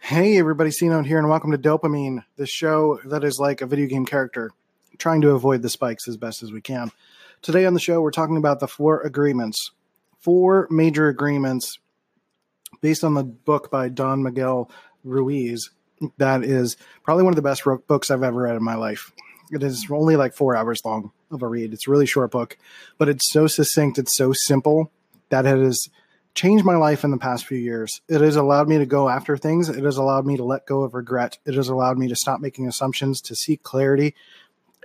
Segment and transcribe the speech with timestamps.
[0.00, 3.86] Hey, everybody, Cino here, and welcome to DOPEamine, the show that is like a video
[3.86, 4.50] game character,
[4.96, 6.90] trying to avoid the spikes as best as we can.
[7.42, 9.72] Today on the show, we're talking about the four agreements,
[10.20, 11.78] four major agreements
[12.80, 14.70] based on the book by Don Miguel
[15.04, 15.70] Ruiz.
[16.16, 19.12] That is probably one of the best books I've ever read in my life.
[19.50, 21.74] It is only like four hours long of a read.
[21.74, 22.56] It's a really short book,
[22.96, 24.90] but it's so succinct, it's so simple
[25.28, 25.90] that it is
[26.38, 28.00] changed my life in the past few years.
[28.08, 29.68] It has allowed me to go after things.
[29.68, 31.36] It has allowed me to let go of regret.
[31.44, 34.14] It has allowed me to stop making assumptions, to seek clarity,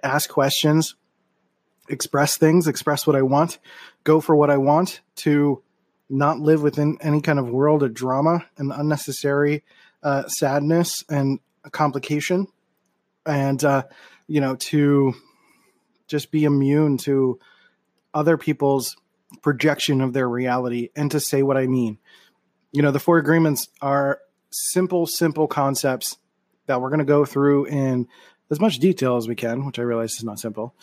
[0.02, 0.95] ask questions,
[1.88, 3.59] express things, express what I want,
[4.04, 5.62] go for what I want, to
[6.09, 9.64] not live within any kind of world of drama and unnecessary
[10.02, 11.40] uh, sadness and
[11.72, 12.48] complication.
[13.28, 13.84] And, uh,
[14.26, 15.14] you know, to
[16.08, 17.40] just be immune to
[18.12, 18.95] other people's
[19.42, 21.98] projection of their reality and to say what I mean.
[22.72, 24.20] You know, the four agreements are
[24.50, 26.18] simple, simple concepts
[26.66, 28.08] that we're going to go through in
[28.52, 30.76] as much detail as we can, which I realize is not simple.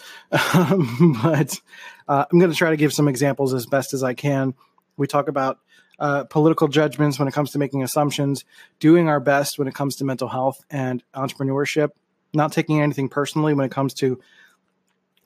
[0.54, 1.60] Um, but
[2.08, 4.54] uh, I'm going to try to give some examples as best as I can.
[4.96, 5.58] We talk about
[5.98, 8.44] uh, political judgments when it comes to making assumptions,
[8.78, 11.90] doing our best when it comes to mental health and entrepreneurship,
[12.32, 14.20] not taking anything personally when it comes to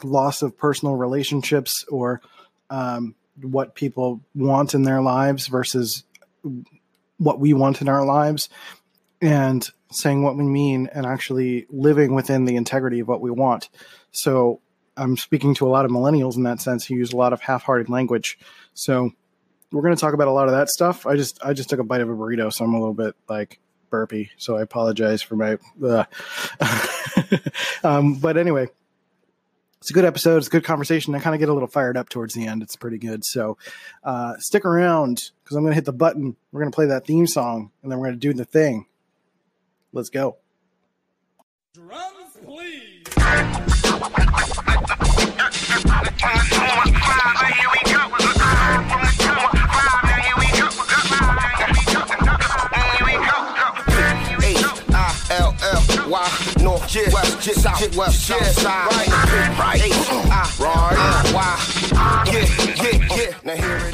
[0.02, 2.20] loss of personal relationships or
[2.74, 6.02] um, what people want in their lives versus
[7.18, 8.48] what we want in our lives
[9.22, 13.68] and saying what we mean and actually living within the integrity of what we want.
[14.10, 14.60] So
[14.96, 17.40] I'm speaking to a lot of millennials in that sense who use a lot of
[17.40, 18.38] half-hearted language.
[18.74, 19.10] So
[19.70, 21.06] we're going to talk about a lot of that stuff.
[21.06, 23.14] I just I just took a bite of a burrito, so I'm a little bit
[23.28, 24.30] like burpy.
[24.36, 25.58] So I apologize for my.
[27.84, 28.68] um, but anyway,
[29.84, 30.38] it's a good episode.
[30.38, 31.14] It's a good conversation.
[31.14, 32.62] I kind of get a little fired up towards the end.
[32.62, 33.22] It's pretty good.
[33.22, 33.58] So
[34.02, 36.36] uh, stick around because I'm going to hit the button.
[36.52, 38.86] We're going to play that theme song and then we're going to do the thing.
[39.92, 40.38] Let's go.
[56.62, 59.08] North, yeah, west, yeah, south, west, yeah, side, right,
[59.58, 61.58] right, right, right, why,
[61.96, 62.46] uh, yeah,
[62.82, 63.34] yeah, yeah.
[63.44, 63.93] Now here it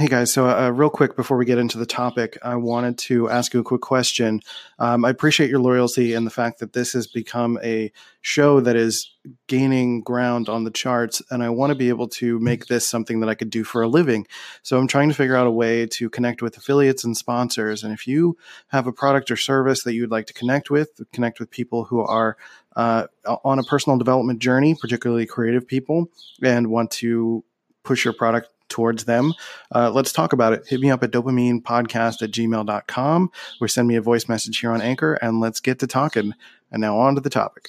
[0.00, 3.28] Hey guys, so uh, real quick before we get into the topic, I wanted to
[3.28, 4.40] ask you a quick question.
[4.78, 8.76] Um, I appreciate your loyalty and the fact that this has become a show that
[8.76, 9.14] is
[9.46, 13.20] gaining ground on the charts, and I want to be able to make this something
[13.20, 14.26] that I could do for a living.
[14.62, 17.84] So I'm trying to figure out a way to connect with affiliates and sponsors.
[17.84, 18.38] And if you
[18.68, 21.84] have a product or service that you would like to connect with, connect with people
[21.84, 22.38] who are
[22.74, 23.06] uh,
[23.44, 26.08] on a personal development journey, particularly creative people,
[26.42, 27.44] and want to
[27.82, 29.34] push your product towards them,
[29.74, 30.66] uh, let's talk about it.
[30.66, 34.80] Hit me up at dopaminepodcast at gmail.com or send me a voice message here on
[34.80, 36.32] Anchor and let's get to talking.
[36.72, 37.68] And now on to the topic.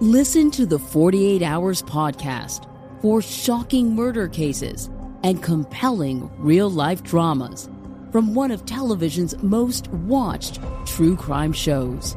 [0.00, 2.66] Listen to the 48 Hours podcast
[3.02, 4.88] for shocking murder cases
[5.24, 7.68] and compelling real life dramas
[8.12, 12.16] from one of television's most watched true crime shows.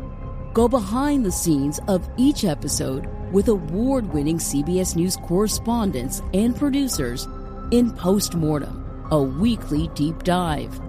[0.53, 7.25] Go behind the scenes of each episode with award winning CBS News correspondents and producers
[7.71, 10.81] in Postmortem, a weekly deep dive.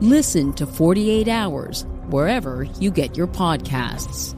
[0.00, 4.37] Listen to 48 Hours wherever you get your podcasts.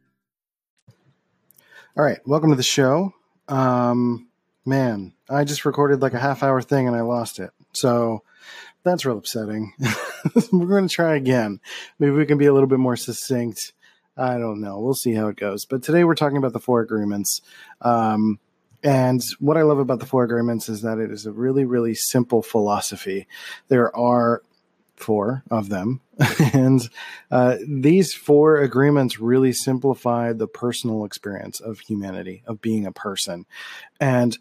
[1.97, 3.13] All right, welcome to the show.
[3.49, 4.29] Um,
[4.65, 7.49] man, I just recorded like a half hour thing and I lost it.
[7.73, 8.23] So
[8.83, 9.73] that's real upsetting.
[10.53, 11.59] We're going to try again.
[11.99, 13.73] Maybe we can be a little bit more succinct.
[14.15, 14.79] I don't know.
[14.79, 15.65] We'll see how it goes.
[15.65, 17.41] But today we're talking about the four agreements.
[17.81, 18.39] Um,
[18.83, 21.95] and what I love about the four agreements is that it is a really, really
[21.95, 23.27] simple philosophy.
[23.67, 24.43] There are
[24.95, 25.99] four of them.
[26.53, 26.89] and
[27.29, 33.45] uh, these four agreements really simplify the personal experience of humanity, of being a person,
[33.99, 34.37] and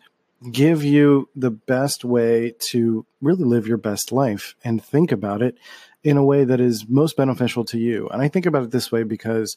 [0.51, 5.57] give you the best way to really live your best life and think about it
[6.03, 8.09] in a way that is most beneficial to you.
[8.09, 9.55] And I think about it this way because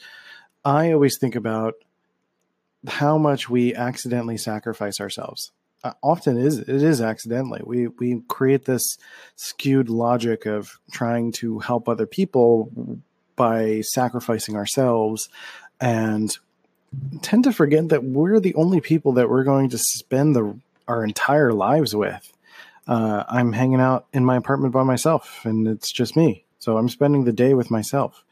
[0.65, 1.75] I always think about
[2.85, 5.51] how much we accidentally sacrifice ourselves.
[5.83, 7.61] Uh, often is it is accidentally.
[7.63, 8.97] We we create this
[9.35, 12.71] skewed logic of trying to help other people
[13.35, 15.29] by sacrificing ourselves
[15.81, 16.37] and
[17.21, 20.57] tend to forget that we're the only people that we're going to spend the
[20.87, 22.31] our entire lives with.
[22.87, 26.45] Uh, I'm hanging out in my apartment by myself, and it's just me.
[26.59, 28.23] So I'm spending the day with myself.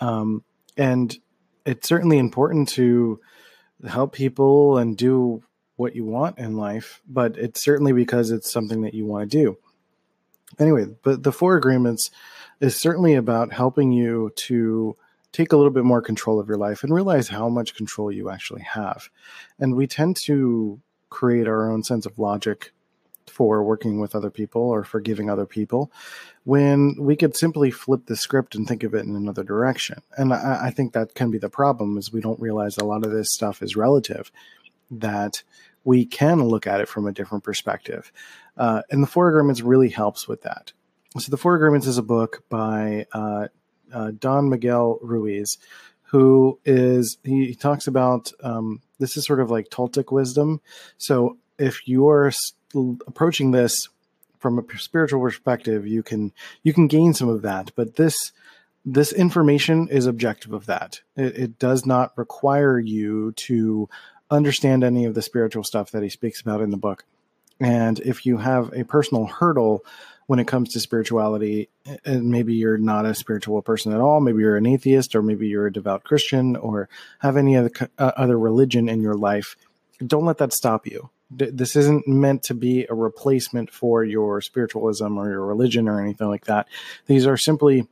[0.00, 0.42] Um,
[0.76, 1.16] and
[1.64, 3.20] it's certainly important to
[3.86, 5.42] help people and do
[5.78, 9.38] what you want in life, but it's certainly because it's something that you want to
[9.38, 9.58] do.
[10.58, 12.10] Anyway, but the four agreements
[12.60, 14.96] is certainly about helping you to
[15.30, 18.28] take a little bit more control of your life and realize how much control you
[18.28, 19.08] actually have.
[19.60, 20.80] And we tend to
[21.10, 22.72] create our own sense of logic
[23.28, 25.92] for working with other people or for forgiving other people
[26.42, 30.02] when we could simply flip the script and think of it in another direction.
[30.16, 33.04] And I, I, think that can be the problem is we don't realize a lot
[33.04, 34.32] of this stuff is relative,
[34.90, 35.42] that
[35.88, 38.12] we can look at it from a different perspective.
[38.58, 40.74] Uh, and the Four Agreements really helps with that.
[41.18, 43.48] So the Four Agreements is a book by uh,
[43.90, 45.56] uh, Don Miguel Ruiz,
[46.02, 50.60] who is, he, he talks about, um, this is sort of like Toltec wisdom.
[50.98, 52.32] So if you're
[53.06, 53.88] approaching this
[54.40, 56.32] from a spiritual perspective, you can
[56.62, 57.72] you can gain some of that.
[57.74, 58.32] But this
[58.84, 61.00] this information is objective of that.
[61.16, 63.88] It, it does not require you to
[64.30, 67.04] understand any of the spiritual stuff that he speaks about in the book.
[67.60, 69.84] And if you have a personal hurdle
[70.26, 71.68] when it comes to spirituality,
[72.04, 75.48] and maybe you're not a spiritual person at all, maybe you're an atheist, or maybe
[75.48, 76.88] you're a devout Christian, or
[77.20, 79.56] have any other uh, other religion in your life,
[80.06, 85.18] don't let that stop you this isn't meant to be a replacement for your spiritualism
[85.18, 86.68] or your religion or anything like that.
[87.06, 87.86] These are simply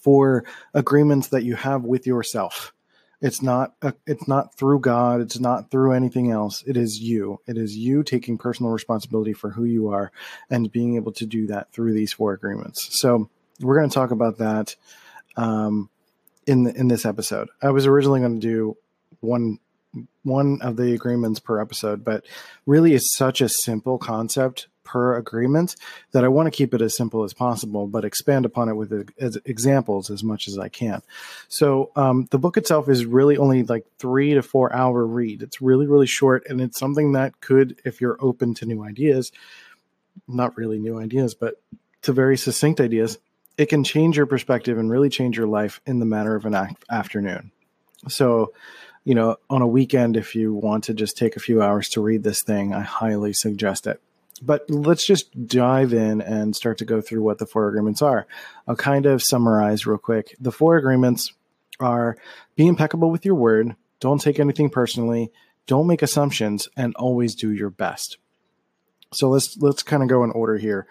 [0.00, 2.72] for agreements that you have with yourself.
[3.20, 6.64] It's not a, it's not through God, it's not through anything else.
[6.66, 7.40] It is you.
[7.46, 10.10] It is you taking personal responsibility for who you are
[10.48, 12.98] and being able to do that through these four agreements.
[12.98, 13.28] So,
[13.60, 14.74] we're going to talk about that
[15.36, 15.90] um,
[16.46, 17.48] in the, in this episode.
[17.62, 18.76] I was originally going to do
[19.20, 19.58] one
[20.22, 22.24] one of the agreements per episode, but
[22.64, 25.76] really it's such a simple concept per agreement
[26.10, 29.08] that I want to keep it as simple as possible, but expand upon it with
[29.20, 31.00] as examples as much as I can.
[31.48, 35.42] So um, the book itself is really only like three to four hour read.
[35.42, 39.30] It's really really short, and it's something that could, if you're open to new ideas,
[40.26, 41.62] not really new ideas, but
[42.02, 43.18] to very succinct ideas,
[43.56, 46.74] it can change your perspective and really change your life in the matter of an
[46.90, 47.52] afternoon.
[48.08, 48.52] So
[49.04, 52.02] you know, on a weekend, if you want to just take a few hours to
[52.02, 54.00] read this thing, I highly suggest it.
[54.42, 58.26] But let's just dive in and start to go through what the four agreements are.
[58.66, 60.34] I'll kind of summarize real quick.
[60.40, 61.32] The four agreements
[61.78, 62.16] are
[62.56, 65.30] be impeccable with your word, don't take anything personally,
[65.66, 68.18] don't make assumptions, and always do your best.
[69.12, 70.86] So let's let's kind of go in order here.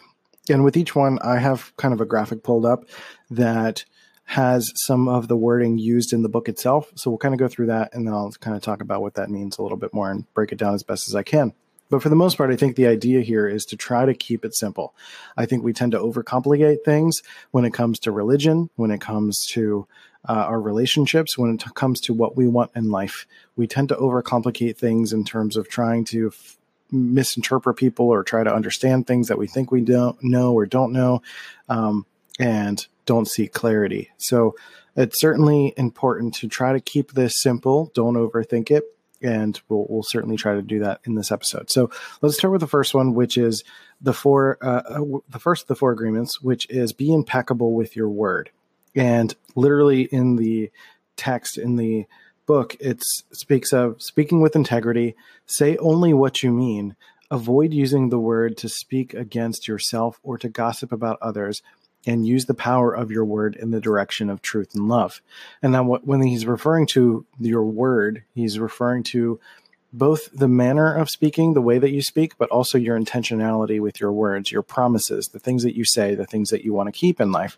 [0.49, 2.85] And with each one, I have kind of a graphic pulled up
[3.29, 3.85] that
[4.25, 6.91] has some of the wording used in the book itself.
[6.95, 9.15] So we'll kind of go through that and then I'll kind of talk about what
[9.15, 11.53] that means a little bit more and break it down as best as I can.
[11.89, 14.45] But for the most part, I think the idea here is to try to keep
[14.45, 14.93] it simple.
[15.37, 19.45] I think we tend to overcomplicate things when it comes to religion, when it comes
[19.47, 19.87] to
[20.27, 23.25] uh, our relationships, when it comes to what we want in life.
[23.55, 26.57] We tend to overcomplicate things in terms of trying to f-
[26.91, 30.91] misinterpret people or try to understand things that we think we don't know or don't
[30.91, 31.21] know.
[31.69, 32.05] Um,
[32.39, 34.09] and don't seek clarity.
[34.17, 34.55] So
[34.95, 37.91] it's certainly important to try to keep this simple.
[37.93, 38.85] Don't overthink it.
[39.21, 41.69] And we'll, we'll certainly try to do that in this episode.
[41.69, 41.89] So
[42.21, 43.63] let's start with the first one, which is
[44.01, 47.95] the four, uh, uh the first of the four agreements, which is be impeccable with
[47.95, 48.49] your word.
[48.95, 50.71] And literally in the
[51.15, 52.05] text in the
[52.45, 56.95] book, it speaks of speaking with integrity, say only what you mean,
[57.29, 61.61] avoid using the word to speak against yourself or to gossip about others,
[62.05, 65.21] and use the power of your word in the direction of truth and love.
[65.61, 69.39] And then when he's referring to your word, he's referring to
[69.91, 73.99] both the manner of speaking, the way that you speak, but also your intentionality with
[73.99, 76.97] your words, your promises, the things that you say, the things that you want to
[76.97, 77.57] keep in life.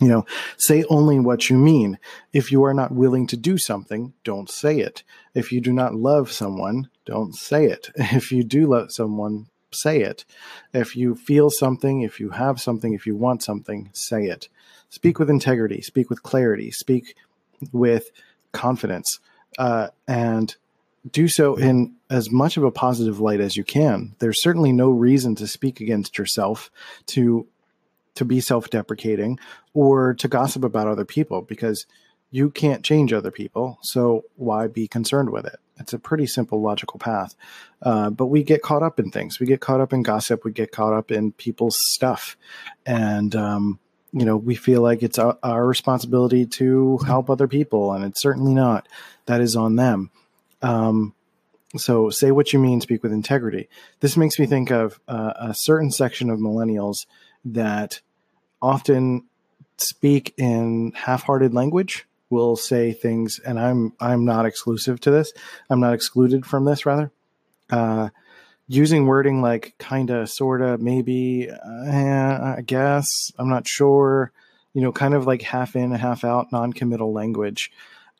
[0.00, 1.98] You know, say only what you mean.
[2.32, 5.04] If you are not willing to do something, don't say it.
[5.34, 7.90] If you do not love someone, don't say it.
[7.96, 10.24] If you do love someone, say it.
[10.72, 14.48] If you feel something, if you have something, if you want something, say it.
[14.88, 17.16] Speak with integrity, speak with clarity, speak
[17.72, 18.10] with
[18.52, 19.18] confidence,
[19.58, 20.56] uh, and
[21.10, 24.14] do so in as much of a positive light as you can.
[24.20, 26.70] There's certainly no reason to speak against yourself,
[27.06, 27.46] to
[28.14, 29.40] to be self-deprecating,
[29.72, 31.84] or to gossip about other people because
[32.30, 33.78] you can't change other people.
[33.82, 35.58] So why be concerned with it?
[35.78, 37.34] It's a pretty simple logical path.
[37.82, 39.40] Uh, but we get caught up in things.
[39.40, 40.44] We get caught up in gossip.
[40.44, 42.36] We get caught up in people's stuff,
[42.86, 43.78] and um,
[44.12, 48.22] you know we feel like it's our, our responsibility to help other people, and it's
[48.22, 48.88] certainly not.
[49.26, 50.10] That is on them.
[50.62, 51.14] Um,
[51.76, 53.68] so say what you mean, speak with integrity.
[54.00, 57.06] This makes me think of uh, a certain section of millennials
[57.44, 58.00] that
[58.62, 59.24] often
[59.76, 65.32] speak in half-hearted language will say things and i'm i'm not exclusive to this.
[65.70, 67.10] I'm not excluded from this rather.
[67.70, 68.10] Uh,
[68.68, 74.32] using wording like kinda sorta maybe uh, i guess i'm not sure
[74.74, 77.70] you know kind of like half in half out non-committal language.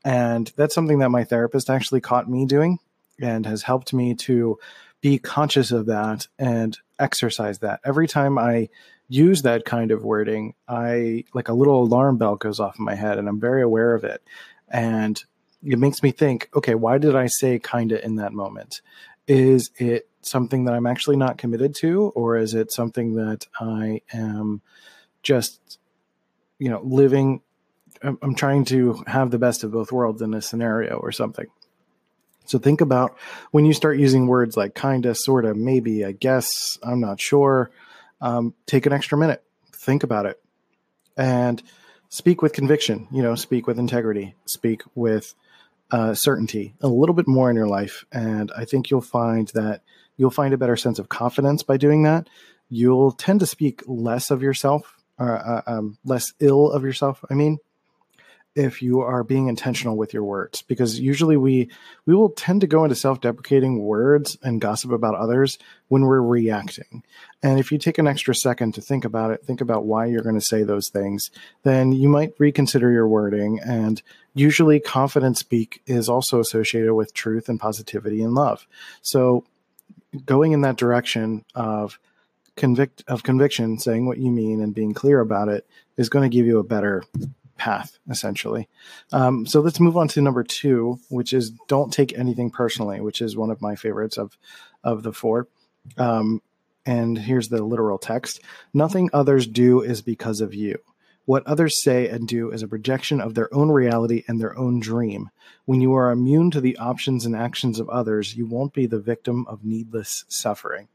[0.04, 2.78] And that's something that my therapist actually caught me doing
[3.20, 4.58] and has helped me to
[5.00, 7.80] be conscious of that and exercise that.
[7.84, 8.68] Every time i
[9.14, 12.96] use that kind of wording, I like a little alarm bell goes off in my
[12.96, 14.22] head and I'm very aware of it.
[14.68, 15.22] And
[15.64, 18.82] it makes me think, okay, why did I say kinda in that moment?
[19.28, 24.02] Is it something that I'm actually not committed to, or is it something that I
[24.12, 24.62] am
[25.22, 25.78] just,
[26.58, 27.40] you know, living?
[28.02, 31.46] I'm trying to have the best of both worlds in a scenario or something.
[32.46, 33.16] So think about
[33.52, 37.70] when you start using words like kinda, sorta, maybe, I guess, I'm not sure
[38.20, 39.42] um, take an extra minute,
[39.72, 40.40] think about it,
[41.16, 41.62] and
[42.08, 43.08] speak with conviction.
[43.10, 45.34] You know, speak with integrity, speak with
[45.90, 49.82] uh, certainty a little bit more in your life, and I think you'll find that
[50.16, 52.28] you'll find a better sense of confidence by doing that.
[52.68, 57.24] You'll tend to speak less of yourself, or uh, um, less ill of yourself.
[57.30, 57.58] I mean,
[58.54, 61.68] if you are being intentional with your words because usually we
[62.06, 65.58] we will tend to go into self-deprecating words and gossip about others
[65.88, 67.02] when we're reacting.
[67.42, 70.22] And if you take an extra second to think about it think about why you're
[70.22, 71.30] going to say those things
[71.62, 73.60] then you might reconsider your wording.
[73.60, 74.00] And
[74.34, 78.66] usually confident speak is also associated with truth and positivity and love.
[79.02, 79.44] So
[80.26, 81.98] going in that direction of
[82.56, 86.34] convict of conviction saying what you mean and being clear about it is going to
[86.34, 87.02] give you a better
[87.56, 88.68] path essentially.
[89.12, 93.20] Um, so let's move on to number two, which is don't take anything personally, which
[93.20, 94.36] is one of my favorites of
[94.82, 95.48] of the four.
[95.96, 96.42] Um,
[96.86, 98.40] and here's the literal text:
[98.72, 100.78] Nothing others do is because of you.
[101.26, 104.78] What others say and do is a projection of their own reality and their own
[104.80, 105.30] dream.
[105.64, 109.00] When you are immune to the options and actions of others, you won't be the
[109.00, 110.88] victim of needless suffering.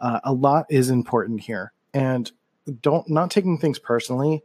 [0.00, 2.32] Uh, a lot is important here, and
[2.80, 4.42] don't not taking things personally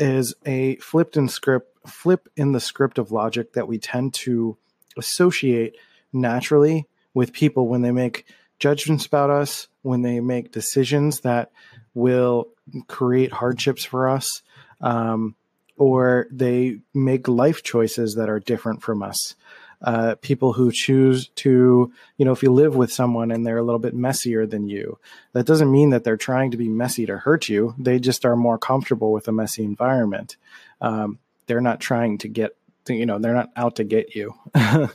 [0.00, 4.56] is a flipped in script flip in the script of logic that we tend to
[4.96, 5.76] associate
[6.12, 8.26] naturally with people when they make
[8.58, 11.50] judgments about us, when they make decisions that
[11.94, 12.48] will
[12.86, 14.42] create hardships for us,
[14.80, 15.34] um,
[15.76, 19.34] or they make life choices that are different from us
[19.82, 23.62] uh, people who choose to, you know, if you live with someone and they're a
[23.62, 24.98] little bit messier than you,
[25.32, 27.74] that doesn't mean that they're trying to be messy to hurt you.
[27.78, 30.36] They just are more comfortable with a messy environment.
[30.80, 34.34] Um, they're not trying to get, to, you know, they're not out to get you.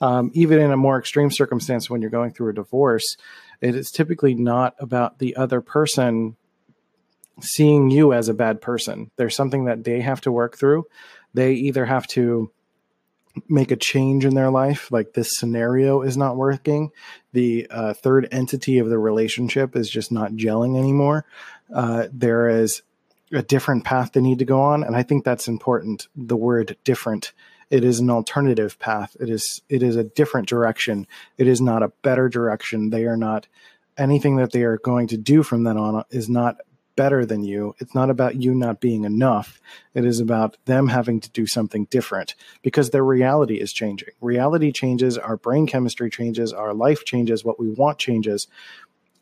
[0.00, 3.16] um, even in a more extreme circumstance when you're going through a divorce,
[3.60, 6.36] it is typically not about the other person
[7.40, 9.10] seeing you as a bad person.
[9.16, 10.86] There's something that they have to work through.
[11.34, 12.50] They either have to
[13.48, 16.90] make a change in their life, like this scenario is not working,
[17.32, 21.24] the uh, third entity of the relationship is just not gelling anymore.
[21.74, 22.82] Uh, there is
[23.32, 26.08] a different path they need to go on, and I think that's important.
[26.16, 27.32] The word "different."
[27.70, 29.16] It is an alternative path.
[29.20, 31.06] It is it is a different direction.
[31.36, 32.90] It is not a better direction.
[32.90, 33.46] They are not
[33.98, 36.56] anything that they are going to do from then on is not
[36.98, 37.76] better than you.
[37.78, 39.60] It's not about you not being enough.
[39.94, 44.08] It is about them having to do something different because their reality is changing.
[44.20, 48.48] Reality changes, our brain chemistry changes, our life changes, what we want changes.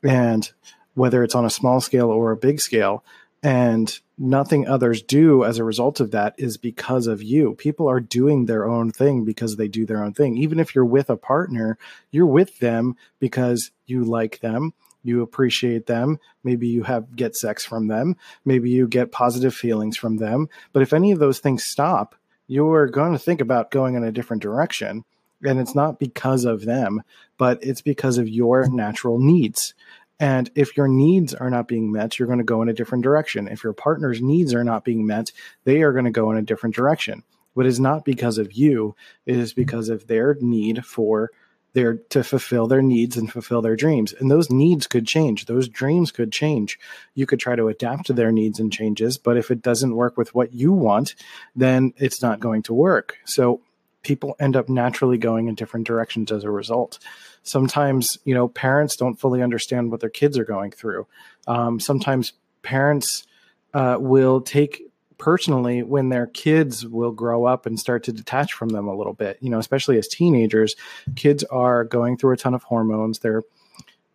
[0.03, 0.51] And
[0.95, 3.05] whether it's on a small scale or a big scale,
[3.43, 7.55] and nothing others do as a result of that is because of you.
[7.57, 10.39] People are doing their own thing because they do their own thing.
[10.39, 11.77] Even if you're with a partner,
[12.11, 14.73] you're with them because you like them
[15.07, 16.19] you appreciate them.
[16.45, 18.17] Maybe you have get sex from them.
[18.45, 20.49] Maybe you get positive feelings from them.
[20.73, 22.15] But if any of those things stop
[22.49, 25.05] you're going to think about going in a different direction.
[25.43, 27.03] And it's not because of them
[27.39, 29.75] but it's because of your natural needs.
[30.19, 33.05] And if your needs are not being met, you're going to go in a different
[33.05, 33.49] direction.
[33.49, 35.31] If your partner's needs are not being met,
[35.65, 37.23] they are going to go in a different direction.
[37.55, 38.95] But it's not because of you,
[39.27, 41.31] it is because of their need for
[41.77, 44.15] their to fulfill their needs and fulfill their dreams.
[44.15, 45.45] And those needs could change.
[45.45, 46.79] Those dreams could change.
[47.15, 50.17] You could try to adapt to their needs and changes, but if it doesn't work
[50.17, 51.15] with what you want,
[51.55, 53.19] then it's not going to work.
[53.27, 53.61] So
[54.03, 56.99] people end up naturally going in different directions as a result
[57.43, 61.09] sometimes you know parents don't fully understand what their kids are going through
[61.49, 63.27] um, sometimes parents
[63.75, 64.86] uh, will take
[65.19, 69.15] personally when their kids will grow up and start to detach from them a little
[69.15, 70.77] bit you know especially as teenagers
[71.15, 73.21] kids are going through a ton of hormones.
[73.21, 73.43] They're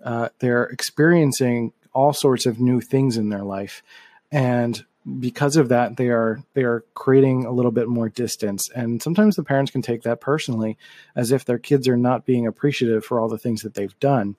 [0.04, 3.84] uh, they're experiencing all sorts of new things in their life.
[4.32, 4.84] And
[5.20, 8.70] because of that they are they are creating a little bit more distance.
[8.70, 10.78] And sometimes the parents can take that personally
[11.16, 14.36] as if their kids are not being appreciative for all the things that they've done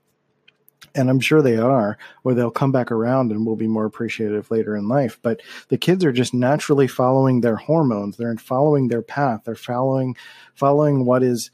[0.94, 4.50] and i'm sure they are or they'll come back around and will be more appreciative
[4.50, 9.02] later in life but the kids are just naturally following their hormones they're following their
[9.02, 10.16] path they're following
[10.54, 11.50] following what is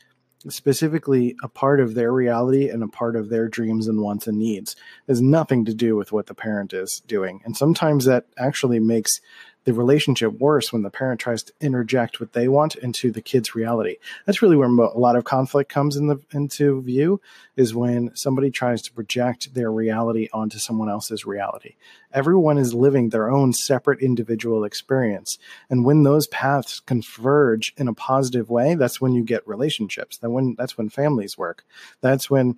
[0.49, 4.39] specifically a part of their reality and a part of their dreams and wants and
[4.39, 4.73] needs.
[4.73, 7.41] It has nothing to do with what the parent is doing.
[7.45, 9.21] And sometimes that actually makes
[9.69, 13.55] the relationship worse when the parent tries to interject what they want into the kid's
[13.55, 13.97] reality.
[14.25, 17.21] That's really where a lot of conflict comes in the, into view
[17.55, 21.75] is when somebody tries to project their reality onto someone else's reality.
[22.15, 25.39] Everyone is living their own separate individual experience.
[25.69, 30.17] And when those paths converge in a positive way, that's when you get relationships.
[30.17, 31.67] That when that's when families work.
[32.01, 32.57] That's when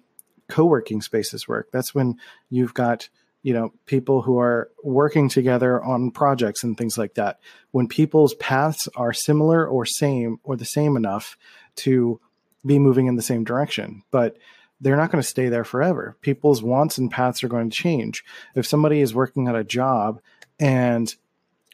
[0.49, 1.71] co-working spaces work.
[1.73, 2.19] That's when
[2.51, 3.09] you've got
[3.43, 7.41] you know people who are working together on projects and things like that.
[7.71, 11.37] When people's paths are similar or same or the same enough
[11.77, 12.21] to
[12.65, 14.37] be moving in the same direction but
[14.81, 16.17] they're not going to stay there forever.
[16.23, 18.25] People's wants and paths are going to change.
[18.55, 20.21] If somebody is working at a job
[20.59, 21.15] and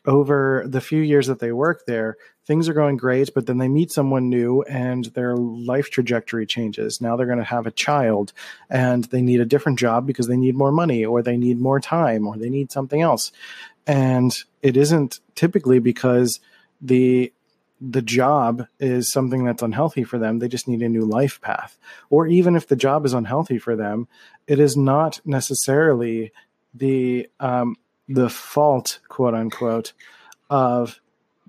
[0.06, 3.68] over the few years that they work there, things are going great, but then they
[3.68, 7.00] meet someone new and their life trajectory changes.
[7.00, 8.32] Now they're going to have a child
[8.71, 11.80] and they need a different job because they need more money or they need more
[11.80, 13.32] time or they need something else.
[13.86, 16.40] And it isn't typically because
[16.80, 17.32] the
[17.78, 20.38] the job is something that's unhealthy for them.
[20.38, 21.76] They just need a new life path.
[22.08, 24.08] Or even if the job is unhealthy for them,
[24.47, 26.32] it is not necessarily
[26.73, 27.76] the um,
[28.08, 29.92] the fault, quote unquote,
[30.50, 31.00] of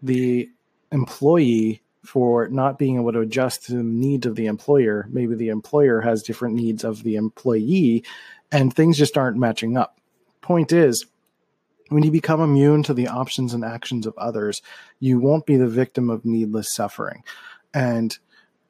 [0.01, 0.49] the
[0.91, 5.07] employee for not being able to adjust to the needs of the employer.
[5.09, 8.03] Maybe the employer has different needs of the employee,
[8.51, 9.99] and things just aren't matching up.
[10.41, 11.05] Point is,
[11.89, 14.61] when you become immune to the options and actions of others,
[14.99, 17.23] you won't be the victim of needless suffering.
[17.73, 18.17] And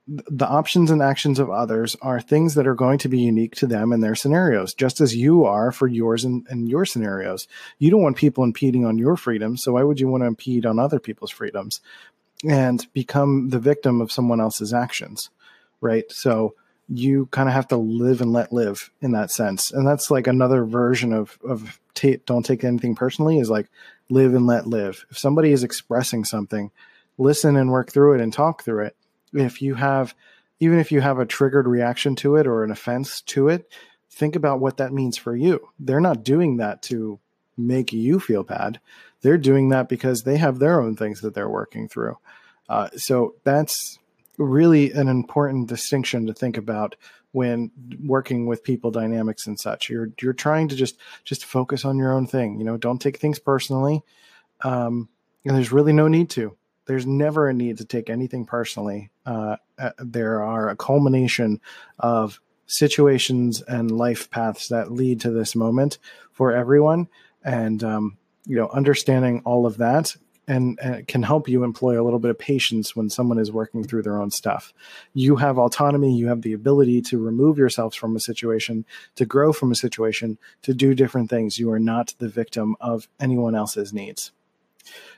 [0.08, 3.68] the options and actions of others are things that are going to be unique to
[3.68, 7.48] them and their scenarios, just as you are for yours and, and your scenarios.
[7.78, 10.66] You don't want people impeding on your freedoms, so why would you want to impede
[10.66, 11.82] on other people's freedoms
[12.48, 15.30] and become the victim of someone else's actions,
[15.82, 16.10] right?
[16.10, 16.56] So
[16.88, 20.28] you kind of have to live and let live in that sense, and that's like
[20.28, 23.70] another version of of t- don't take anything personally is like
[24.10, 25.06] live and let live.
[25.10, 26.72] If somebody is expressing something,
[27.18, 28.96] listen and work through it and talk through it
[29.34, 30.16] if you have
[30.60, 33.72] even if you have a triggered reaction to it or an offense to it,
[34.10, 35.70] think about what that means for you.
[35.80, 37.20] They're not doing that to
[37.56, 38.80] make you feel bad.
[39.22, 42.18] They're doing that because they have their own things that they're working through.
[42.70, 44.00] Uh, so that's
[44.38, 46.96] really an important distinction to think about
[47.32, 47.72] when
[48.04, 49.90] working with people dynamics and such.
[49.90, 52.58] You're you're trying to just just focus on your own thing.
[52.58, 54.02] You know, don't take things personally.
[54.62, 55.10] Um,
[55.46, 59.12] and there's really no need to there's never a need to take anything personally.
[59.26, 61.62] Uh, uh, there are a culmination
[62.00, 66.00] of situations and life paths that lead to this moment
[66.32, 67.08] for everyone,
[67.44, 70.16] and um, you know, understanding all of that
[70.48, 73.84] and, and can help you employ a little bit of patience when someone is working
[73.84, 74.74] through their own stuff.
[75.14, 79.52] You have autonomy, you have the ability to remove yourselves from a situation, to grow
[79.52, 81.60] from a situation, to do different things.
[81.60, 84.32] You are not the victim of anyone else's needs.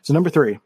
[0.02, 0.60] So, number three,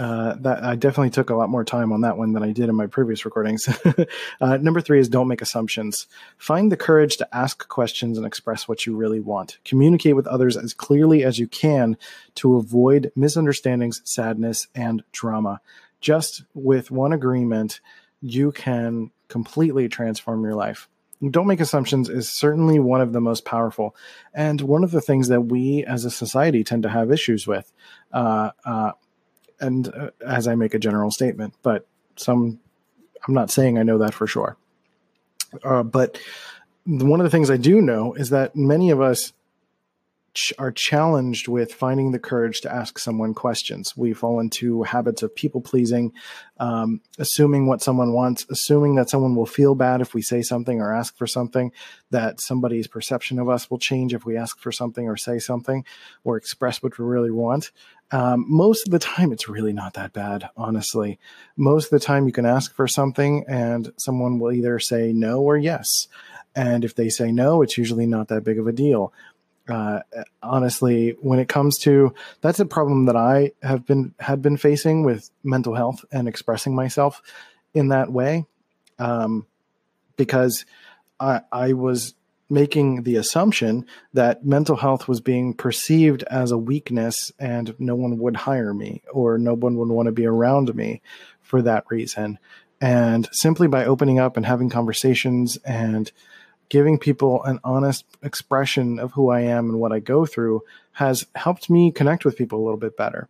[0.00, 2.70] uh, that I definitely took a lot more time on that one than I did
[2.70, 3.68] in my previous recordings.
[4.40, 6.06] uh, number three is don't make assumptions.
[6.38, 9.58] Find the courage to ask questions and express what you really want.
[9.62, 11.98] Communicate with others as clearly as you can
[12.36, 15.60] to avoid misunderstandings, sadness, and drama.
[16.00, 17.82] Just with one agreement,
[18.22, 20.88] you can completely transform your life.
[21.30, 23.94] Don't make assumptions is certainly one of the most powerful,
[24.32, 27.70] and one of the things that we as a society tend to have issues with.
[28.10, 28.92] Uh, uh
[29.60, 32.60] and uh, as I make a general statement, but some
[33.26, 34.56] I'm not saying I know that for sure.
[35.64, 36.18] Uh, but
[36.86, 39.32] one of the things I do know is that many of us
[40.58, 43.96] are challenged with finding the courage to ask someone questions.
[43.96, 46.12] We fall into habits of people pleasing,
[46.58, 50.80] um, assuming what someone wants, assuming that someone will feel bad if we say something
[50.80, 51.72] or ask for something,
[52.10, 55.84] that somebody's perception of us will change if we ask for something or say something
[56.22, 57.72] or express what we really want.
[58.12, 61.18] Um, most of the time, it's really not that bad, honestly.
[61.56, 65.40] Most of the time, you can ask for something and someone will either say no
[65.40, 66.08] or yes.
[66.54, 69.12] And if they say no, it's usually not that big of a deal
[69.68, 70.00] uh,
[70.42, 75.04] honestly, when it comes to that's a problem that I have been had been facing
[75.04, 77.22] with mental health and expressing myself
[77.74, 78.46] in that way,
[78.98, 79.46] um,
[80.16, 80.64] because
[81.18, 82.14] I, I was
[82.50, 88.18] making the assumption that mental health was being perceived as a weakness and no one
[88.18, 91.00] would hire me or no one would want to be around me
[91.40, 92.38] for that reason.
[92.80, 96.10] And simply by opening up and having conversations and
[96.70, 101.26] giving people an honest expression of who I am and what I go through has
[101.34, 103.28] helped me connect with people a little bit better.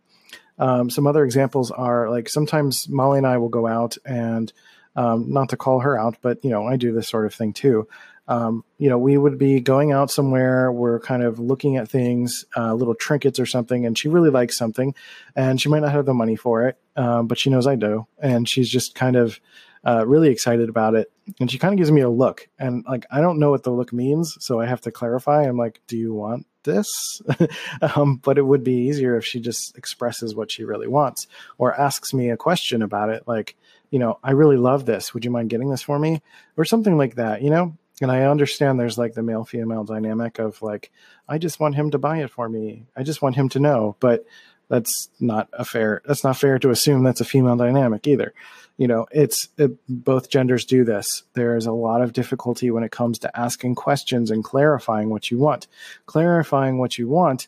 [0.57, 4.53] Um, some other examples are like sometimes Molly and I will go out and
[4.95, 7.51] um, not to call her out, but you know I do this sort of thing
[7.51, 7.87] too.
[8.27, 10.71] Um, you know, we would be going out somewhere.
[10.71, 14.57] We're kind of looking at things, uh, little trinkets or something, and she really likes
[14.57, 14.93] something,
[15.35, 18.07] and she might not have the money for it, um, but she knows I do,
[18.19, 19.39] and she's just kind of
[19.85, 21.11] uh, really excited about it.
[21.39, 23.71] And she kind of gives me a look, and like I don't know what the
[23.71, 25.43] look means, so I have to clarify.
[25.43, 27.21] I'm like, "Do you want this?"
[27.95, 31.79] um, but it would be easier if she just expresses what she really wants, or
[31.79, 33.55] asks me a question about it, like,
[33.89, 35.13] you know, I really love this.
[35.13, 36.21] Would you mind getting this for me,
[36.57, 37.41] or something like that?
[37.41, 37.77] You know.
[38.01, 40.91] And I understand there's like the male female dynamic of like,
[41.29, 42.87] I just want him to buy it for me.
[42.97, 43.95] I just want him to know.
[43.99, 44.25] But
[44.71, 48.33] that's not a fair that's not fair to assume that's a female dynamic either
[48.81, 52.91] you know it's it, both genders do this there's a lot of difficulty when it
[52.91, 55.67] comes to asking questions and clarifying what you want
[56.07, 57.47] clarifying what you want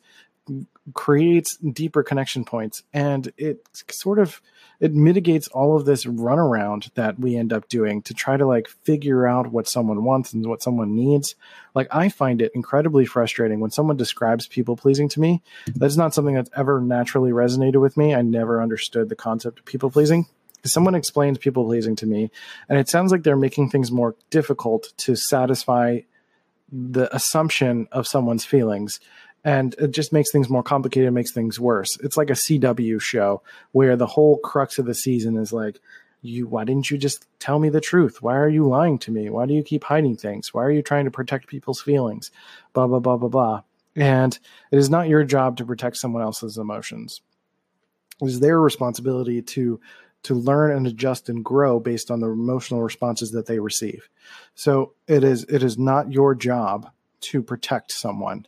[0.93, 4.41] creates deeper connection points and it sort of
[4.79, 8.67] it mitigates all of this runaround that we end up doing to try to like
[8.67, 11.35] figure out what someone wants and what someone needs.
[11.73, 15.41] Like I find it incredibly frustrating when someone describes people pleasing to me.
[15.73, 18.13] That's not something that's ever naturally resonated with me.
[18.13, 20.25] I never understood the concept of people pleasing.
[20.65, 22.31] Someone explains people pleasing to me,
[22.69, 25.99] and it sounds like they're making things more difficult to satisfy
[26.71, 28.99] the assumption of someone's feelings.
[29.45, 31.97] And it just makes things more complicated makes things worse.
[32.01, 33.41] It's like a cw show
[33.73, 35.79] where the whole crux of the season is like
[36.21, 38.21] you why didn't you just tell me the truth?
[38.21, 39.29] Why are you lying to me?
[39.29, 40.53] Why do you keep hiding things?
[40.53, 42.31] Why are you trying to protect people's feelings?
[42.71, 43.61] Blah blah blah blah blah.
[43.95, 44.37] And
[44.71, 47.21] it is not your job to protect someone else's emotions.
[48.21, 49.81] It is their responsibility to
[50.23, 54.09] to learn and adjust and grow based on the emotional responses that they receive
[54.55, 56.89] so it is it is not your job
[57.21, 58.45] to protect someone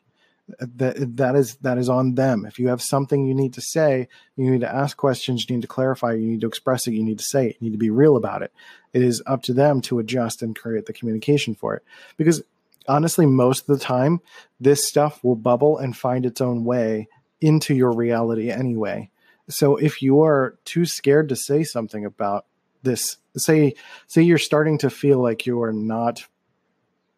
[0.59, 2.45] that that is that is on them.
[2.45, 5.63] If you have something you need to say, you need to ask questions, you need
[5.63, 7.79] to clarify, you need to express it, you need to say it, you need to
[7.79, 8.53] be real about it.
[8.93, 11.83] It is up to them to adjust and create the communication for it.
[12.17, 12.43] Because
[12.87, 14.21] honestly, most of the time,
[14.59, 17.07] this stuff will bubble and find its own way
[17.41, 19.09] into your reality anyway.
[19.49, 22.45] So if you are too scared to say something about
[22.83, 23.75] this, say
[24.07, 26.25] say you're starting to feel like you are not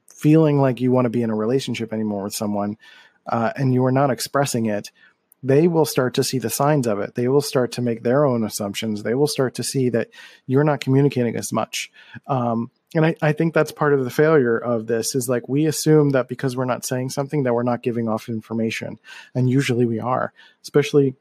[0.08, 2.78] feeling like you want to be in a relationship anymore with someone
[3.28, 4.90] uh, and you are not expressing it,
[5.44, 7.16] they will start to see the signs of it.
[7.16, 9.04] They will start to make their own assumptions.
[9.04, 10.10] They will start to see that
[10.48, 11.92] you're not communicating as much.
[12.26, 15.66] Um, and I, I, think that's part of the failure of this is like we
[15.66, 18.98] assume that because we're not saying something that we're not giving off information.
[19.36, 21.16] And usually we are, especially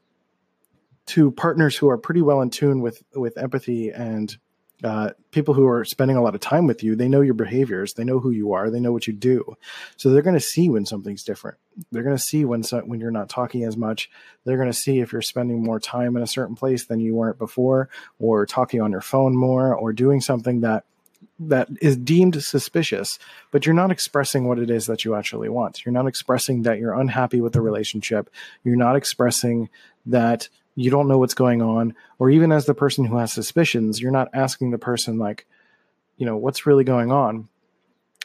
[1.07, 4.37] to partners who are pretty well in tune with with empathy and
[4.83, 7.93] uh, people who are spending a lot of time with you, they know your behaviors,
[7.93, 9.57] they know who you are, they know what you do,
[9.95, 11.57] so they're going to see when something's different.
[11.91, 14.09] They're going to see when so, when you're not talking as much.
[14.45, 17.15] They're going to see if you're spending more time in a certain place than you
[17.15, 17.89] weren't before,
[18.19, 20.83] or talking on your phone more, or doing something that
[21.39, 23.17] that is deemed suspicious,
[23.51, 25.85] but you're not expressing what it is that you actually want.
[25.85, 28.29] You're not expressing that you're unhappy with the relationship.
[28.63, 29.69] You're not expressing
[30.05, 33.99] that you don't know what's going on or even as the person who has suspicions
[33.99, 35.45] you're not asking the person like
[36.17, 37.47] you know what's really going on.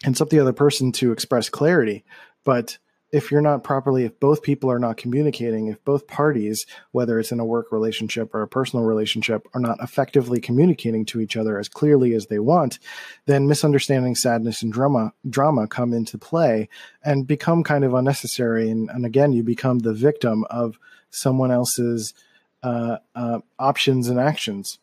[0.05, 2.05] And it's up to the other person to express clarity.
[2.43, 2.79] But
[3.13, 7.31] if you're not properly if both people are not communicating if both parties whether it's
[7.31, 11.59] in a work relationship or a personal relationship are not effectively communicating to each other
[11.59, 12.79] as clearly as they want
[13.27, 16.71] then misunderstanding sadness and drama drama come into play
[17.05, 18.71] and become kind of unnecessary.
[18.71, 20.79] And, and again you become the victim of
[21.11, 22.15] someone else's
[22.63, 24.79] uh, uh, options and actions.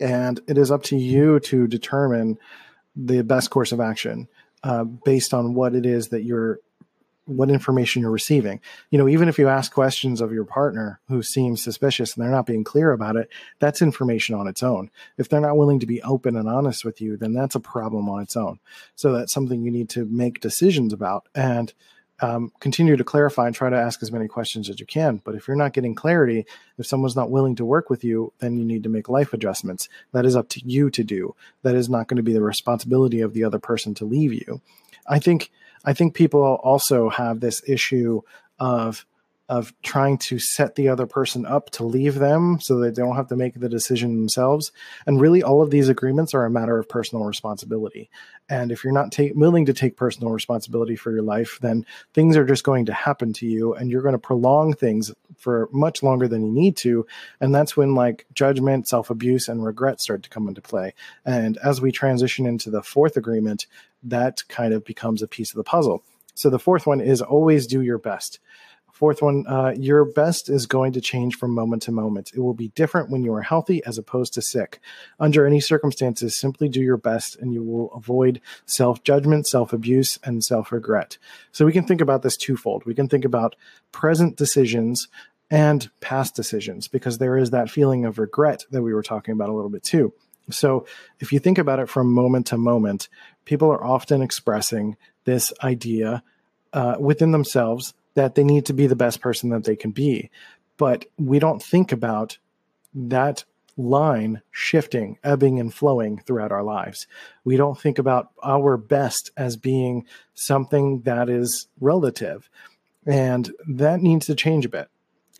[0.00, 2.38] And it is up to you to determine
[2.96, 4.28] the best course of action.
[4.64, 6.58] uh, based on what it is that you're
[7.26, 8.60] what information you're receiving.
[8.90, 12.30] You know, even if you ask questions of your partner who seems suspicious and they're
[12.30, 14.90] not being clear about it, that's information on its own.
[15.16, 18.10] If they're not willing to be open and honest with you, then that's a problem
[18.10, 18.58] on its own.
[18.94, 21.72] So that's something you need to make decisions about and
[22.20, 25.20] um, continue to clarify and try to ask as many questions as you can.
[25.24, 26.46] But if you're not getting clarity,
[26.78, 29.88] if someone's not willing to work with you, then you need to make life adjustments.
[30.12, 31.34] That is up to you to do.
[31.62, 34.60] That is not going to be the responsibility of the other person to leave you.
[35.06, 35.50] I think
[35.84, 38.22] I think people also have this issue
[38.58, 39.04] of
[39.48, 43.16] of trying to set the other person up to leave them so that they don't
[43.16, 44.72] have to make the decision themselves.
[45.06, 48.10] And really, all of these agreements are a matter of personal responsibility.
[48.48, 52.44] And if you're not willing to take personal responsibility for your life, then things are
[52.44, 56.26] just going to happen to you and you're going to prolong things for much longer
[56.26, 57.06] than you need to.
[57.40, 60.94] And that's when like judgment, self abuse, and regret start to come into play.
[61.24, 63.66] And as we transition into the fourth agreement,
[64.02, 66.02] that kind of becomes a piece of the puzzle.
[66.34, 68.40] So the fourth one is always do your best.
[68.94, 72.30] Fourth one, uh, your best is going to change from moment to moment.
[72.32, 74.78] It will be different when you are healthy as opposed to sick.
[75.18, 80.20] Under any circumstances, simply do your best and you will avoid self judgment, self abuse,
[80.22, 81.18] and self regret.
[81.50, 82.84] So we can think about this twofold.
[82.86, 83.56] We can think about
[83.90, 85.08] present decisions
[85.50, 89.48] and past decisions because there is that feeling of regret that we were talking about
[89.48, 90.12] a little bit too.
[90.50, 90.86] So
[91.18, 93.08] if you think about it from moment to moment,
[93.44, 96.22] people are often expressing this idea
[96.72, 100.30] uh, within themselves that they need to be the best person that they can be.
[100.76, 102.38] But we don't think about
[102.94, 103.44] that
[103.76, 107.06] line shifting, ebbing, and flowing throughout our lives.
[107.44, 112.48] We don't think about our best as being something that is relative.
[113.06, 114.88] And that needs to change a bit.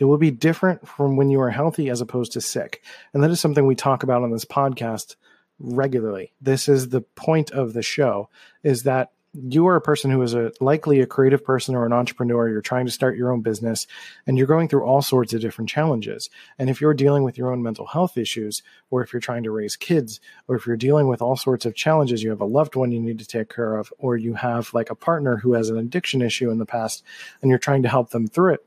[0.00, 2.82] It will be different from when you are healthy as opposed to sick.
[3.12, 5.14] And that is something we talk about on this podcast
[5.60, 6.32] regularly.
[6.40, 8.28] This is the point of the show
[8.64, 11.92] is that you are a person who is a likely a creative person or an
[11.92, 12.48] entrepreneur.
[12.48, 13.86] You're trying to start your own business
[14.26, 16.30] and you're going through all sorts of different challenges.
[16.58, 19.50] And if you're dealing with your own mental health issues or if you're trying to
[19.50, 22.76] raise kids or if you're dealing with all sorts of challenges you have a loved
[22.76, 25.68] one you need to take care of or you have like a partner who has
[25.68, 27.02] an addiction issue in the past
[27.42, 28.64] and you're trying to help them through it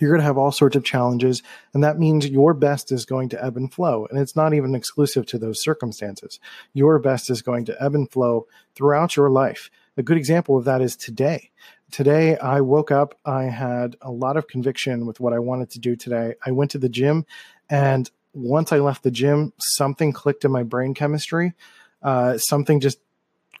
[0.00, 1.42] you're going to have all sorts of challenges
[1.74, 4.74] and that means your best is going to ebb and flow and it's not even
[4.74, 6.40] exclusive to those circumstances.
[6.72, 9.70] Your best is going to ebb and flow throughout your life.
[9.96, 11.50] A good example of that is today.
[11.90, 15.78] Today i woke up i had a lot of conviction with what i wanted to
[15.78, 16.34] do today.
[16.44, 17.26] I went to the gym
[17.68, 21.52] and once i left the gym something clicked in my brain chemistry.
[22.02, 22.98] Uh, something just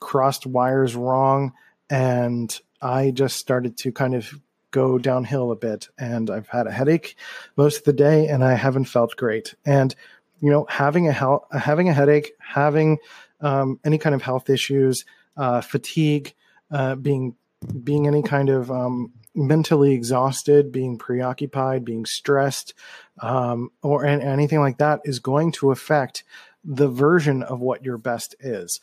[0.00, 1.52] crossed wires wrong
[1.90, 4.32] and i just started to kind of
[4.70, 7.16] go downhill a bit and I've had a headache
[7.56, 9.54] most of the day and I haven't felt great.
[9.64, 9.94] And
[10.40, 12.98] you know, having a having a headache, having
[13.40, 15.04] um, any kind of health issues,
[15.36, 16.34] uh, fatigue,
[16.70, 17.36] uh, being
[17.84, 22.74] being any kind of um, mentally exhausted, being preoccupied, being stressed,
[23.20, 26.24] um, or anything like that is going to affect
[26.64, 28.80] the version of what your best is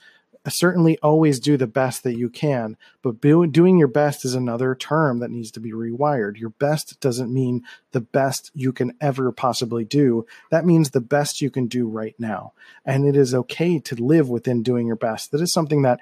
[0.49, 5.19] certainly always do the best that you can, but doing your best is another term
[5.19, 6.37] that needs to be rewired.
[6.37, 10.25] Your best doesn't mean the best you can ever possibly do.
[10.51, 12.53] That means the best you can do right now.
[12.85, 15.31] And it is okay to live within doing your best.
[15.31, 15.99] That is something that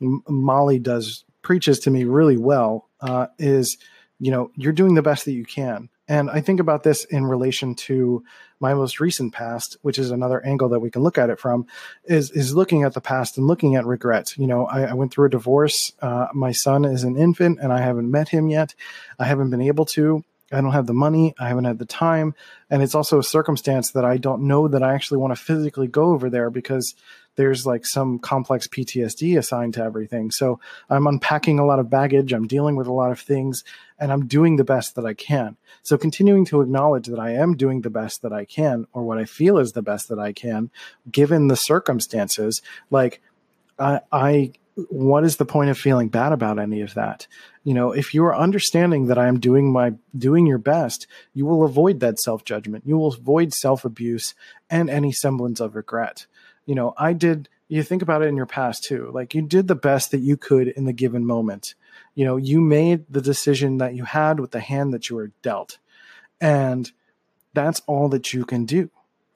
[0.00, 3.78] Molly does preaches to me really well uh, is,
[4.18, 5.88] you know, you're doing the best that you can.
[6.10, 8.24] And I think about this in relation to
[8.58, 11.66] my most recent past, which is another angle that we can look at it from,
[12.04, 14.36] is is looking at the past and looking at regret.
[14.36, 15.92] You know, I, I went through a divorce.
[16.02, 18.74] Uh, my son is an infant, and I haven't met him yet.
[19.20, 20.24] I haven't been able to.
[20.52, 21.34] I don't have the money.
[21.38, 22.34] I haven't had the time,
[22.68, 25.86] and it's also a circumstance that I don't know that I actually want to physically
[25.86, 26.94] go over there because
[27.36, 30.30] there's like some complex PTSD assigned to everything.
[30.30, 33.64] So I'm unpacking a lot of baggage, I'm dealing with a lot of things,
[33.98, 35.56] and I'm doing the best that I can.
[35.82, 39.18] So continuing to acknowledge that I am doing the best that I can, or what
[39.18, 40.70] I feel is the best that I can,
[41.10, 42.60] given the circumstances,
[42.90, 43.22] like
[43.78, 44.52] I, I
[44.88, 47.26] what is the point of feeling bad about any of that
[47.64, 51.44] you know if you are understanding that i am doing my doing your best you
[51.44, 54.34] will avoid that self-judgment you will avoid self-abuse
[54.70, 56.26] and any semblance of regret
[56.70, 59.10] you know, I did, you think about it in your past too.
[59.12, 61.74] Like you did the best that you could in the given moment.
[62.14, 65.32] You know, you made the decision that you had with the hand that you were
[65.42, 65.78] dealt.
[66.40, 66.90] And
[67.54, 68.88] that's all that you can do.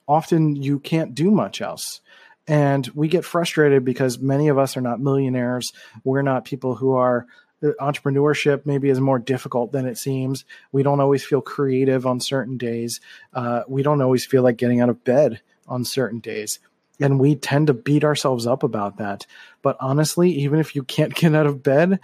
[0.07, 1.99] Often you can't do much else.
[2.47, 5.73] And we get frustrated because many of us are not millionaires.
[6.03, 7.25] We're not people who are
[7.63, 10.45] uh, entrepreneurship maybe is more difficult than it seems.
[10.71, 13.01] We don't always feel creative on certain days.
[13.33, 16.59] Uh, we don't always feel like getting out of bed on certain days
[16.99, 19.25] and we tend to beat ourselves up about that.
[19.61, 21.99] But honestly, even if you can't get out of bed,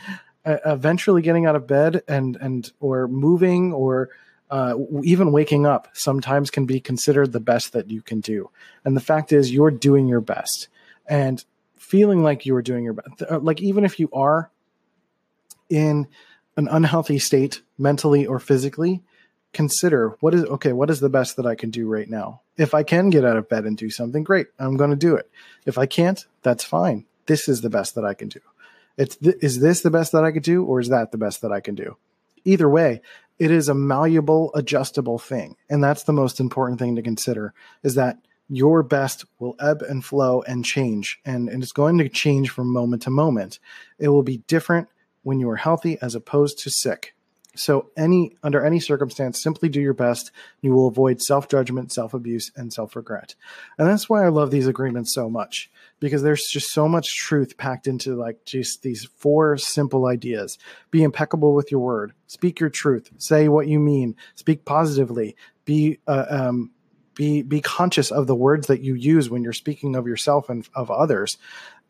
[0.45, 4.09] uh, eventually getting out of bed and and or moving or
[4.51, 8.49] uh, even waking up sometimes can be considered the best that you can do.
[8.83, 10.67] And the fact is, you're doing your best.
[11.07, 11.43] And
[11.77, 13.23] feeling like you are doing your best.
[13.29, 14.51] Uh, like even if you are
[15.69, 16.07] in
[16.57, 19.01] an unhealthy state mentally or physically,
[19.53, 22.41] consider what is okay what is the best that i can do right now?
[22.57, 25.15] If i can get out of bed and do something great i'm going to do
[25.15, 25.29] it.
[25.65, 27.05] If i can't that's fine.
[27.25, 28.39] This is the best that i can do.
[28.97, 31.41] It's th- is this the best that i could do or is that the best
[31.41, 31.97] that i can do?
[32.45, 33.01] Either way
[33.41, 35.55] it is a malleable adjustable thing.
[35.67, 40.05] And that's the most important thing to consider is that your best will ebb and
[40.05, 41.19] flow and change.
[41.25, 43.57] And, and it's going to change from moment to moment.
[43.97, 44.89] It will be different
[45.23, 47.15] when you are healthy as opposed to sick
[47.61, 50.31] so any under any circumstance, simply do your best.
[50.61, 53.35] You will avoid self-judgment, self-abuse, and self-regret.
[53.77, 55.69] And that's why I love these agreements so much
[55.99, 60.57] because there's just so much truth packed into like just these four simple ideas.
[60.89, 62.13] Be impeccable with your word.
[62.27, 63.11] Speak your truth.
[63.17, 64.15] Say what you mean.
[64.35, 65.35] Speak positively.
[65.63, 66.71] Be uh, um,
[67.13, 70.67] be be conscious of the words that you use when you're speaking of yourself and
[70.73, 71.37] of others,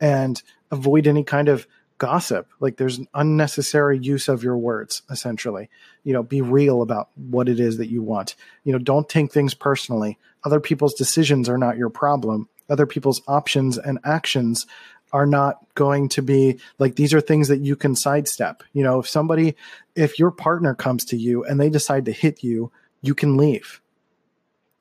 [0.00, 1.66] and avoid any kind of
[2.02, 2.48] gossip.
[2.58, 5.70] Like there's unnecessary use of your words, essentially.
[6.02, 8.34] You know, be real about what it is that you want.
[8.64, 10.18] You know, don't take things personally.
[10.42, 12.48] Other people's decisions are not your problem.
[12.68, 14.66] Other people's options and actions
[15.12, 18.64] are not going to be like these are things that you can sidestep.
[18.72, 19.54] You know, if somebody,
[19.94, 23.80] if your partner comes to you and they decide to hit you, you can leave.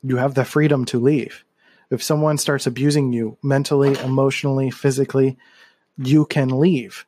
[0.02, 1.46] You have the freedom to leave.
[1.92, 5.38] If someone starts abusing you mentally, emotionally, physically,
[5.98, 7.06] you can leave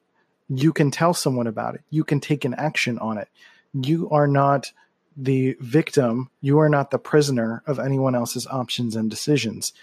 [0.60, 1.82] you can tell someone about it.
[1.90, 3.28] You can take an action on it.
[3.74, 4.72] You are not
[5.16, 6.30] the victim.
[6.42, 9.74] You are not the prisoner of anyone else's options and decisions.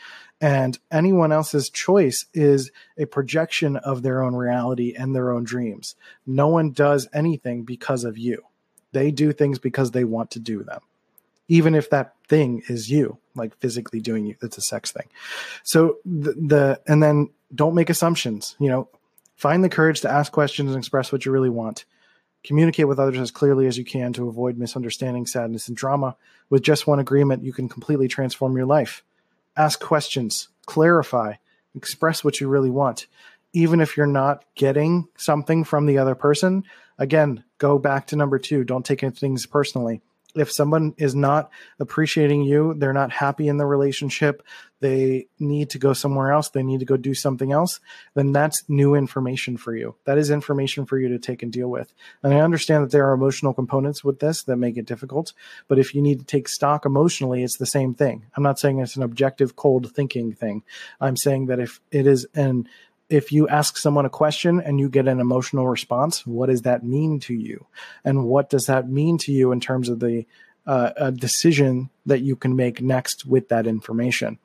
[0.41, 5.97] And anyone else's choice is a projection of their own reality and their own dreams.
[6.27, 8.45] No one does anything because of you.
[8.93, 10.81] They do things because they want to do them.
[11.49, 15.09] Even if that thing is you, like physically doing you, it's a sex thing.
[15.63, 18.57] So the, the and then don't make assumptions.
[18.59, 18.89] You know,
[19.41, 21.87] Find the courage to ask questions and express what you really want.
[22.45, 26.15] Communicate with others as clearly as you can to avoid misunderstanding, sadness, and drama.
[26.51, 29.03] With just one agreement, you can completely transform your life.
[29.57, 31.37] Ask questions, clarify,
[31.75, 33.07] express what you really want.
[33.55, 36.63] Even if you're not getting something from the other person,
[36.99, 38.63] again, go back to number two.
[38.63, 40.03] Don't take things personally
[40.35, 44.43] if someone is not appreciating you, they're not happy in the relationship,
[44.81, 47.81] they need to go somewhere else, they need to go do something else,
[48.15, 49.95] then that's new information for you.
[50.05, 51.93] That is information for you to take and deal with.
[52.23, 55.33] And I understand that there are emotional components with this that make it difficult,
[55.69, 58.27] but if you need to take stock emotionally, it's the same thing.
[58.37, 60.63] I'm not saying it's an objective, cold thinking thing.
[61.01, 62.67] I'm saying that if it is an
[63.11, 66.85] if you ask someone a question and you get an emotional response, what does that
[66.85, 67.67] mean to you?
[68.05, 70.27] And what does that mean to you in terms of the
[70.67, 74.39] uh, decision that you can make next with that information?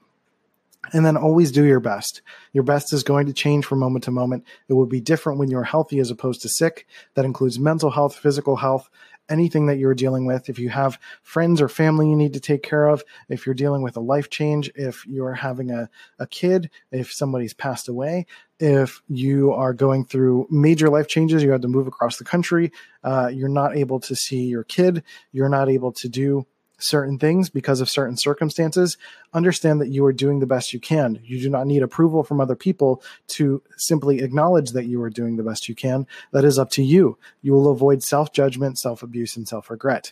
[0.94, 2.22] And then always do your best.
[2.54, 4.46] Your best is going to change from moment to moment.
[4.68, 6.88] It will be different when you're healthy as opposed to sick.
[7.16, 8.90] That includes mental health, physical health,
[9.30, 12.64] anything that you're dealing with, if you have friends or family you need to take
[12.64, 16.70] care of, if you're dealing with a life change, if you're having a, a kid,
[16.92, 18.26] if somebody's passed away,
[18.60, 22.72] if you are going through major life changes, you have to move across the country,
[23.04, 26.46] uh, you're not able to see your kid, you're not able to do
[26.78, 28.98] certain things because of certain circumstances,
[29.34, 31.20] understand that you are doing the best you can.
[31.24, 35.38] You do not need approval from other people to simply acknowledge that you are doing
[35.38, 36.08] the best you can.
[36.32, 37.18] That is up to you.
[37.42, 40.12] You will avoid self judgment, self abuse, and self regret.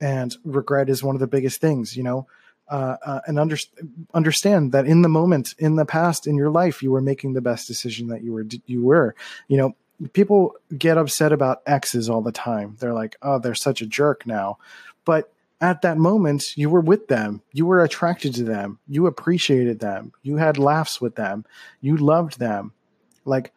[0.00, 2.26] And regret is one of the biggest things, you know.
[2.66, 3.58] Uh, uh, and under,
[4.14, 7.42] understand that in the moment, in the past, in your life, you were making the
[7.42, 8.46] best decision that you were.
[8.66, 9.14] You were,
[9.48, 9.76] you know,
[10.14, 12.76] people get upset about exes all the time.
[12.80, 14.58] They're like, "Oh, they're such a jerk now,"
[15.04, 15.30] but
[15.64, 17.42] at that moment you were with them.
[17.52, 18.78] You were attracted to them.
[18.86, 20.12] You appreciated them.
[20.22, 21.46] You had laughs with them.
[21.80, 22.72] You loved them.
[23.24, 23.52] Like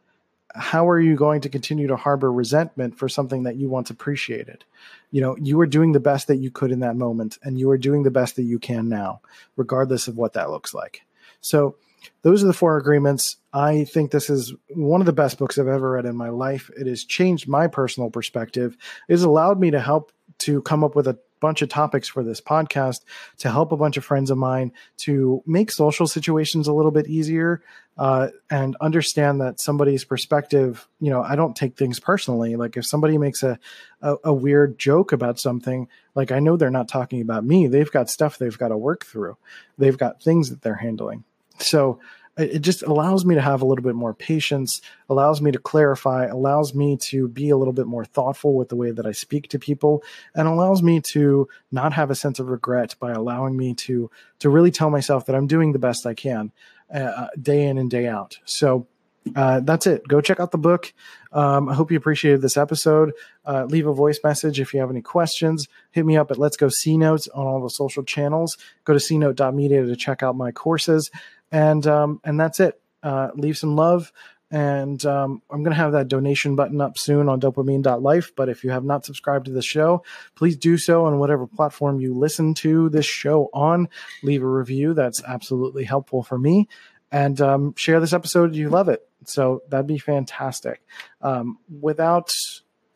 [0.55, 4.63] how are you going to continue to harbor resentment for something that you once appreciated?
[5.11, 7.69] You know you were doing the best that you could in that moment and you
[7.71, 9.21] are doing the best that you can now
[9.57, 11.01] regardless of what that looks like.
[11.41, 11.75] So
[12.21, 13.35] those are the four agreements.
[13.51, 16.69] I think this is one of the best books i've ever read in my life.
[16.77, 18.77] It has changed my personal perspective.
[19.09, 22.23] It has allowed me to help to come up with a bunch of topics for
[22.23, 23.01] this podcast
[23.37, 27.07] to help a bunch of friends of mine to make social situations a little bit
[27.07, 27.61] easier
[27.97, 32.55] uh, and understand that somebody's perspective you know i don't take things personally.
[32.55, 33.59] Like if somebody makes a,
[34.01, 37.67] a, a weird joke about something like i know they're not talking about me.
[37.67, 39.37] They've got stuff they've got to work through.
[39.77, 41.23] They've got things that they're handling.
[41.59, 41.99] So
[42.37, 46.25] it just allows me to have a little bit more patience, allows me to clarify,
[46.25, 49.49] allows me to be a little bit more thoughtful with the way that I speak
[49.49, 50.03] to people,
[50.35, 54.09] and allows me to not have a sense of regret by allowing me to
[54.39, 56.51] to really tell myself that I'm doing the best I can
[56.93, 58.37] uh, day in and day out.
[58.45, 58.87] So
[59.35, 60.07] uh, that's it.
[60.07, 60.93] Go check out the book.
[61.31, 63.13] Um, I hope you appreciated this episode.
[63.45, 65.67] Uh, leave a voice message if you have any questions.
[65.91, 68.57] Hit me up at Let's Go C Notes on all the social channels.
[68.85, 71.11] Go to cnote.media to check out my courses
[71.51, 72.79] and um, and that's it.
[73.03, 74.11] Uh, leave some love,
[74.51, 78.33] and um, I'm going to have that donation button up soon on dopeamine.life.
[78.35, 80.03] But if you have not subscribed to the show,
[80.35, 83.89] please do so on whatever platform you listen to this show on.
[84.23, 86.67] Leave a review; that's absolutely helpful for me.
[87.11, 89.07] And um, share this episode if you love it.
[89.25, 90.81] So that'd be fantastic.
[91.21, 92.31] Um, without,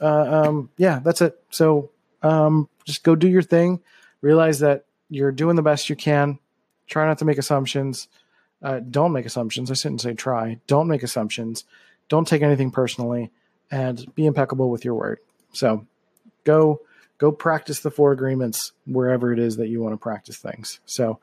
[0.01, 1.41] uh, um, yeah, that's it.
[1.49, 1.91] So
[2.21, 3.81] um, just go do your thing.
[4.21, 6.39] Realize that you're doing the best you can.
[6.87, 8.07] Try not to make assumptions
[8.61, 9.71] uh, don't make assumptions.
[9.71, 10.59] I shouldn't say try.
[10.67, 11.65] Don't make assumptions.
[12.09, 13.31] Don't take anything personally,
[13.69, 15.19] and be impeccable with your word.
[15.53, 15.85] So,
[16.43, 16.81] go
[17.17, 20.79] go practice the four agreements wherever it is that you want to practice things.
[20.85, 21.19] So,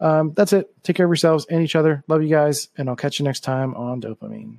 [0.00, 0.70] um, that's it.
[0.82, 2.04] Take care of yourselves and each other.
[2.08, 4.58] Love you guys, and I'll catch you next time on DOPEamine.